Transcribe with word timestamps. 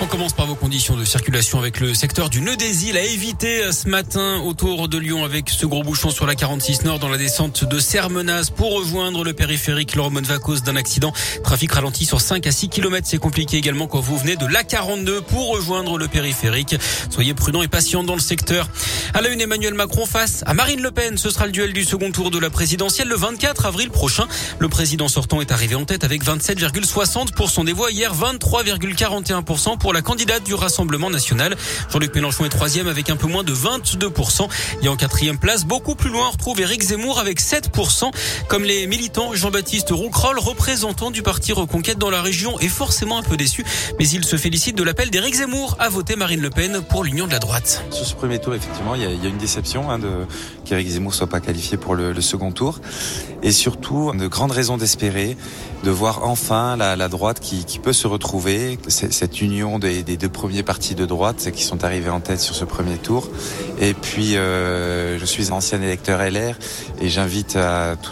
On 0.00 0.06
commence 0.06 0.32
par 0.32 0.46
vos 0.46 0.54
conditions 0.54 0.96
de 0.96 1.04
circulation 1.04 1.58
avec 1.58 1.80
le 1.80 1.92
secteur 1.92 2.30
du 2.30 2.40
Nœud 2.40 2.54
des 2.56 2.86
Îles 2.86 2.96
à 2.96 3.02
éviter 3.02 3.64
euh, 3.64 3.72
ce 3.72 3.88
matin 3.88 4.40
autour 4.44 4.88
de 4.88 4.96
Lyon 4.96 5.24
avec 5.24 5.50
ce 5.50 5.66
gros 5.66 5.82
bouchon 5.82 6.10
sur 6.10 6.24
la 6.24 6.36
46 6.36 6.84
Nord 6.84 7.00
dans 7.00 7.08
la 7.08 7.18
descente 7.18 7.64
de 7.64 7.80
Sermenas 7.80 8.52
pour 8.54 8.74
rejoindre 8.74 9.24
le 9.24 9.32
périphérique 9.32 9.96
Lormont 9.96 10.22
va 10.22 10.38
cause 10.38 10.62
d'un 10.62 10.76
accident. 10.76 11.12
Trafic 11.42 11.72
ralenti 11.72 12.04
sur 12.04 12.20
5 12.20 12.46
à 12.46 12.52
6 12.52 12.68
km. 12.68 13.08
C'est 13.10 13.18
compliqué 13.18 13.56
également 13.56 13.88
quand 13.88 13.98
vous 13.98 14.16
venez 14.16 14.36
de 14.36 14.46
l'A42 14.46 15.20
pour 15.22 15.48
rejoindre 15.48 15.98
le 15.98 16.06
périphérique. 16.06 16.76
Soyez 17.10 17.34
prudents 17.34 17.62
et 17.62 17.68
patients 17.68 18.04
dans 18.04 18.14
le 18.14 18.20
secteur. 18.20 18.68
À 19.14 19.20
la 19.20 19.30
une, 19.30 19.40
Emmanuel 19.40 19.74
Macron 19.74 20.06
face 20.06 20.44
à 20.46 20.54
Marine 20.54 20.80
Le 20.80 20.92
Pen. 20.92 21.18
Ce 21.18 21.28
sera 21.30 21.46
le 21.46 21.52
duel 21.52 21.72
du 21.72 21.82
second 21.82 22.12
tour 22.12 22.30
de 22.30 22.38
la 22.38 22.50
présidentielle 22.50 23.08
le 23.08 23.16
24 23.16 23.66
avril 23.66 23.90
prochain. 23.90 24.28
Le 24.60 24.68
président 24.68 25.08
sortant 25.08 25.40
est 25.40 25.50
arrivé 25.50 25.74
en 25.74 25.84
tête 25.84 26.04
avec 26.04 26.24
27,60% 26.24 27.64
des 27.64 27.72
voix 27.72 27.90
hier, 27.90 28.14
23,41% 28.14 29.78
pour 29.78 29.87
pour 29.88 29.94
la 29.94 30.02
candidate 30.02 30.44
du 30.44 30.52
Rassemblement 30.52 31.08
national. 31.08 31.56
Jean-Luc 31.90 32.14
Mélenchon 32.14 32.44
est 32.44 32.50
troisième 32.50 32.88
avec 32.88 33.08
un 33.08 33.16
peu 33.16 33.26
moins 33.26 33.42
de 33.42 33.54
22%. 33.54 34.46
Et 34.82 34.88
en 34.88 34.96
quatrième 34.96 35.38
place, 35.38 35.64
beaucoup 35.64 35.94
plus 35.94 36.10
loin, 36.10 36.26
on 36.28 36.30
retrouve 36.32 36.60
Éric 36.60 36.82
Zemmour 36.82 37.18
avec 37.18 37.40
7%. 37.40 38.10
Comme 38.48 38.64
les 38.64 38.86
militants, 38.86 39.32
Jean-Baptiste 39.32 39.88
Roucroll, 39.88 40.38
représentant 40.38 41.10
du 41.10 41.22
parti 41.22 41.54
Reconquête 41.54 41.96
dans 41.96 42.10
la 42.10 42.20
région, 42.20 42.60
est 42.60 42.68
forcément 42.68 43.16
un 43.16 43.22
peu 43.22 43.38
déçu. 43.38 43.64
Mais 43.98 44.06
il 44.06 44.26
se 44.26 44.36
félicite 44.36 44.76
de 44.76 44.82
l'appel 44.82 45.08
d'Éric 45.08 45.36
Zemmour 45.36 45.74
à 45.78 45.88
voter 45.88 46.16
Marine 46.16 46.42
Le 46.42 46.50
Pen 46.50 46.82
pour 46.86 47.02
l'union 47.02 47.26
de 47.26 47.32
la 47.32 47.38
droite. 47.38 47.82
Sur 47.90 48.04
ce 48.04 48.14
premier 48.14 48.38
tour, 48.38 48.54
effectivement, 48.54 48.94
il 48.94 49.00
y 49.00 49.04
y 49.04 49.26
a 49.26 49.30
une 49.30 49.38
déception 49.38 49.90
hein, 49.90 49.98
de 49.98 50.10
qu'Éric 50.66 50.86
Zemmour 50.86 51.14
soit 51.14 51.28
pas 51.28 51.40
qualifié 51.40 51.78
pour 51.78 51.94
le, 51.94 52.12
le, 52.12 52.20
second 52.20 52.52
tour. 52.52 52.80
Et 53.42 53.52
surtout, 53.52 54.12
de 54.12 54.26
grandes 54.26 54.52
raisons 54.52 54.76
d'espérer 54.76 55.38
de 55.82 55.90
voir 55.90 56.24
enfin 56.24 56.76
la, 56.76 56.96
la 56.96 57.08
droite 57.08 57.40
qui, 57.40 57.64
qui, 57.64 57.78
peut 57.78 57.92
se 57.92 58.06
retrouver, 58.06 58.78
cette 58.88 59.40
union 59.40 59.77
des, 59.78 60.02
des, 60.02 60.16
deux 60.16 60.28
premiers 60.28 60.62
partis 60.62 60.94
de 60.94 61.06
droite 61.06 61.50
qui 61.52 61.62
sont 61.62 61.84
arrivés 61.84 62.10
en 62.10 62.20
tête 62.20 62.40
sur 62.40 62.54
ce 62.54 62.64
premier 62.64 62.96
tour. 62.96 63.30
Et 63.80 63.94
puis, 63.94 64.36
euh, 64.36 65.18
je 65.18 65.24
suis 65.24 65.50
ancien 65.50 65.80
électeur 65.80 66.20
LR 66.20 66.56
et 67.00 67.08
j'invite 67.08 67.58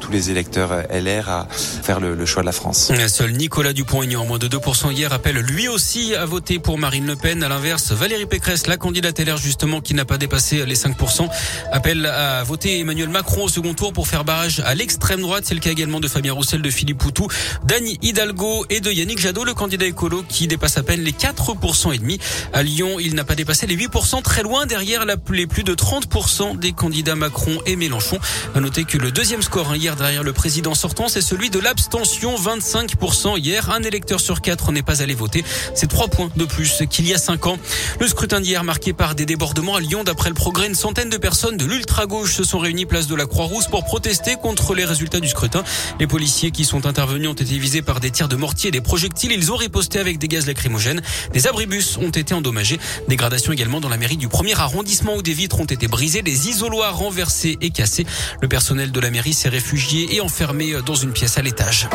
tous 0.00 0.10
les 0.10 0.30
électeurs 0.30 0.70
LR 0.90 1.28
à 1.28 1.48
faire 1.50 2.00
le, 2.00 2.14
le, 2.14 2.26
choix 2.26 2.42
de 2.42 2.46
la 2.46 2.52
France. 2.52 2.92
Seul 3.08 3.32
Nicolas 3.32 3.72
Dupont-Aignan, 3.72 4.24
moins 4.24 4.38
de 4.38 4.48
2% 4.48 4.92
hier, 4.92 5.12
appelle 5.12 5.36
lui 5.36 5.68
aussi 5.68 6.14
à 6.14 6.24
voter 6.24 6.58
pour 6.58 6.78
Marine 6.78 7.06
Le 7.06 7.16
Pen. 7.16 7.42
À 7.42 7.48
l'inverse, 7.48 7.92
Valérie 7.92 8.26
Pécresse, 8.26 8.66
la 8.66 8.76
candidate 8.76 9.18
LR 9.18 9.36
justement 9.36 9.80
qui 9.80 9.94
n'a 9.94 10.04
pas 10.04 10.18
dépassé 10.18 10.64
les 10.64 10.74
5%, 10.74 11.28
appelle 11.72 12.06
à 12.06 12.42
voter 12.44 12.80
Emmanuel 12.80 13.08
Macron 13.08 13.44
au 13.44 13.48
second 13.48 13.74
tour 13.74 13.92
pour 13.92 14.08
faire 14.08 14.24
barrage 14.24 14.62
à 14.64 14.74
l'extrême 14.74 15.20
droite. 15.20 15.44
C'est 15.46 15.54
le 15.54 15.60
cas 15.60 15.70
également 15.70 16.00
de 16.00 16.08
Fabien 16.08 16.32
Roussel, 16.32 16.62
de 16.62 16.70
Philippe 16.70 16.98
Poutou, 16.98 17.28
d'Annie 17.64 17.98
Hidalgo 18.02 18.64
et 18.70 18.80
de 18.80 18.90
Yannick 18.90 19.18
Jadot, 19.18 19.44
le 19.44 19.54
candidat 19.54 19.86
écolo 19.86 20.22
qui 20.28 20.46
dépasse 20.46 20.78
à 20.78 20.82
peine 20.82 21.00
les 21.00 21.12
4% 21.12 21.49
et 21.92 21.98
demi. 21.98 22.18
À 22.52 22.62
Lyon, 22.62 22.98
il 23.00 23.14
n'a 23.14 23.24
pas 23.24 23.34
dépassé 23.34 23.66
les 23.66 23.76
8%, 23.76 24.22
très 24.22 24.42
loin 24.42 24.66
derrière 24.66 25.04
les 25.30 25.46
plus 25.46 25.64
de 25.64 25.74
30% 25.74 26.58
des 26.58 26.72
candidats 26.72 27.14
Macron 27.14 27.58
et 27.66 27.76
Mélenchon. 27.76 28.18
À 28.54 28.60
noter 28.60 28.84
que 28.84 28.98
le 28.98 29.10
deuxième 29.10 29.42
score 29.42 29.70
hein, 29.70 29.76
hier 29.76 29.96
derrière 29.96 30.22
le 30.22 30.32
président 30.32 30.74
sortant, 30.74 31.08
c'est 31.08 31.20
celui 31.20 31.50
de 31.50 31.58
l'abstention, 31.58 32.34
25% 32.36 33.38
hier. 33.38 33.70
Un 33.70 33.82
électeur 33.82 34.20
sur 34.20 34.40
quatre 34.40 34.72
n'est 34.72 34.82
pas 34.82 35.02
allé 35.02 35.14
voter. 35.14 35.44
C'est 35.74 35.88
trois 35.88 36.08
points 36.08 36.30
de 36.36 36.44
plus 36.44 36.82
qu'il 36.90 37.06
y 37.06 37.14
a 37.14 37.18
cinq 37.18 37.46
ans. 37.46 37.58
Le 37.98 38.06
scrutin 38.06 38.40
d'hier 38.40 38.64
marqué 38.64 38.92
par 38.92 39.14
des 39.14 39.26
débordements 39.26 39.76
à 39.76 39.80
Lyon. 39.80 40.04
D'après 40.04 40.28
le 40.28 40.34
progrès, 40.34 40.66
une 40.66 40.74
centaine 40.74 41.10
de 41.10 41.16
personnes 41.16 41.56
de 41.56 41.64
l'ultra-gauche 41.64 42.34
se 42.34 42.44
sont 42.44 42.58
réunies 42.58 42.86
place 42.86 43.06
de 43.06 43.14
la 43.14 43.26
Croix-Rousse 43.26 43.68
pour 43.68 43.84
protester 43.84 44.36
contre 44.40 44.74
les 44.74 44.84
résultats 44.84 45.20
du 45.20 45.28
scrutin. 45.28 45.62
Les 45.98 46.06
policiers 46.06 46.50
qui 46.50 46.64
sont 46.64 46.86
intervenus 46.86 47.28
ont 47.28 47.34
été 47.34 47.44
visés 47.58 47.82
par 47.82 48.00
des 48.00 48.10
tirs 48.10 48.28
de 48.28 48.36
mortier 48.36 48.68
et 48.68 48.72
des 48.72 48.80
projectiles. 48.80 49.32
Ils 49.32 49.52
ont 49.52 49.56
riposté 49.56 49.98
avec 49.98 50.18
des 50.18 50.28
gaz 50.28 50.46
lacrymogènes. 50.46 51.02
Des 51.32 51.39
abribus 51.46 51.96
ont 51.98 52.10
été 52.10 52.34
endommagés. 52.34 52.78
Dégradation 53.08 53.52
également 53.52 53.80
dans 53.80 53.88
la 53.88 53.96
mairie 53.96 54.16
du 54.16 54.28
premier 54.28 54.58
arrondissement 54.58 55.16
où 55.16 55.22
des 55.22 55.32
vitres 55.32 55.60
ont 55.60 55.64
été 55.64 55.88
brisées, 55.88 56.22
des 56.22 56.48
isoloirs 56.48 56.96
renversés 56.96 57.58
et 57.60 57.70
cassés. 57.70 58.06
Le 58.40 58.48
personnel 58.48 58.92
de 58.92 59.00
la 59.00 59.10
mairie 59.10 59.34
s'est 59.34 59.48
réfugié 59.48 60.14
et 60.14 60.20
enfermé 60.20 60.74
dans 60.84 60.94
une 60.94 61.12
pièce 61.12 61.38
à 61.38 61.42
l'étage. 61.42 61.88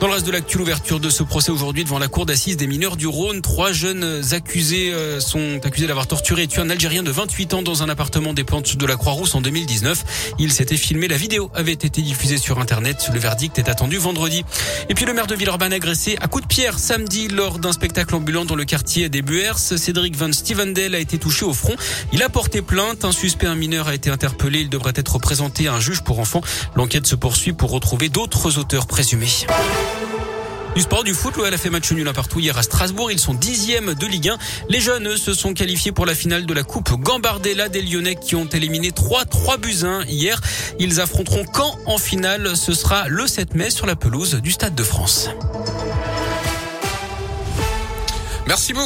Dans 0.00 0.06
le 0.06 0.14
reste 0.14 0.26
de 0.26 0.32
l'actu, 0.32 0.56
l'ouverture 0.56 0.98
de 0.98 1.10
ce 1.10 1.22
procès 1.22 1.52
aujourd'hui 1.52 1.84
devant 1.84 1.98
la 1.98 2.08
cour 2.08 2.24
d'assises 2.24 2.56
des 2.56 2.66
mineurs 2.66 2.96
du 2.96 3.06
Rhône. 3.06 3.42
Trois 3.42 3.70
jeunes 3.70 4.22
accusés 4.32 4.94
euh, 4.94 5.20
sont 5.20 5.60
accusés 5.62 5.86
d'avoir 5.86 6.06
torturé 6.06 6.44
et 6.44 6.46
tué 6.46 6.62
un 6.62 6.70
Algérien 6.70 7.02
de 7.02 7.10
28 7.10 7.52
ans 7.52 7.60
dans 7.60 7.82
un 7.82 7.90
appartement 7.90 8.32
des 8.32 8.42
plantes 8.42 8.78
de 8.78 8.86
la 8.86 8.96
Croix-Rousse 8.96 9.34
en 9.34 9.42
2019. 9.42 10.34
Il 10.38 10.52
s'était 10.52 10.78
filmé. 10.78 11.06
La 11.06 11.18
vidéo 11.18 11.50
avait 11.54 11.72
été 11.72 12.00
diffusée 12.00 12.38
sur 12.38 12.60
Internet. 12.60 13.10
Le 13.12 13.18
verdict 13.18 13.58
est 13.58 13.68
attendu 13.68 13.98
vendredi. 13.98 14.42
Et 14.88 14.94
puis 14.94 15.04
le 15.04 15.12
maire 15.12 15.26
de 15.26 15.34
Villeurbanne 15.34 15.74
agressé 15.74 16.16
à 16.22 16.28
coups 16.28 16.44
de 16.44 16.48
pierre 16.48 16.78
samedi 16.78 17.28
lors 17.28 17.58
d'un 17.58 17.72
spectacle 17.72 18.14
ambulant 18.14 18.46
dans 18.46 18.56
le 18.56 18.64
quartier 18.64 19.10
des 19.10 19.20
Buers. 19.20 19.58
Cédric 19.58 20.16
Van 20.16 20.32
Stevendel 20.32 20.94
a 20.94 20.98
été 20.98 21.18
touché 21.18 21.44
au 21.44 21.52
front. 21.52 21.76
Il 22.14 22.22
a 22.22 22.30
porté 22.30 22.62
plainte. 22.62 23.04
Un 23.04 23.12
suspect, 23.12 23.46
un 23.46 23.54
mineur, 23.54 23.88
a 23.88 23.94
été 23.94 24.08
interpellé. 24.08 24.60
Il 24.60 24.70
devrait 24.70 24.94
être 24.96 25.18
présenté 25.18 25.68
à 25.68 25.74
un 25.74 25.80
juge 25.80 26.00
pour 26.00 26.20
enfants. 26.20 26.40
L'enquête 26.74 27.06
se 27.06 27.16
poursuit 27.16 27.52
pour 27.52 27.70
retrouver 27.70 28.08
d'autres 28.08 28.56
auteurs 28.56 28.86
présumés. 28.86 29.28
Du 30.74 30.82
sport, 30.82 31.02
du 31.02 31.14
foot, 31.14 31.36
l'OL 31.36 31.52
a 31.52 31.58
fait 31.58 31.68
match 31.68 31.90
nul 31.92 32.10
partout 32.12 32.38
hier 32.38 32.56
à 32.56 32.62
Strasbourg. 32.62 33.10
Ils 33.10 33.18
sont 33.18 33.34
dixièmes 33.34 33.94
de 33.94 34.06
Ligue 34.06 34.28
1. 34.28 34.38
Les 34.68 34.80
jeunes, 34.80 35.16
se 35.16 35.34
sont 35.34 35.52
qualifiés 35.52 35.92
pour 35.92 36.06
la 36.06 36.14
finale 36.14 36.46
de 36.46 36.54
la 36.54 36.62
Coupe 36.62 36.92
Gambardella 36.92 37.68
des 37.68 37.82
Lyonnais 37.82 38.14
qui 38.14 38.36
ont 38.36 38.46
éliminé 38.46 38.90
3-3 38.90 39.58
buts 39.58 39.84
1 39.84 40.04
hier. 40.04 40.40
Ils 40.78 41.00
affronteront 41.00 41.44
Caen 41.52 41.76
en 41.86 41.98
finale. 41.98 42.56
Ce 42.56 42.72
sera 42.72 43.08
le 43.08 43.26
7 43.26 43.54
mai 43.56 43.70
sur 43.70 43.86
la 43.86 43.96
pelouse 43.96 44.36
du 44.36 44.52
Stade 44.52 44.74
de 44.74 44.84
France. 44.84 45.28
Merci 48.46 48.72
beaucoup. 48.72 48.78